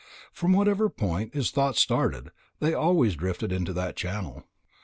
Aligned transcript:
From 0.33 0.53
whatever 0.53 0.89
point 0.89 1.35
his 1.35 1.51
thoughts 1.51 1.79
started, 1.79 2.31
they 2.59 2.73
always 2.73 3.13
drifted 3.15 3.51
into 3.51 3.71
that 3.73 3.95
channel. 3.95 4.47